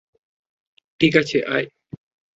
[0.99, 1.67] ঠিক আছে, আয়।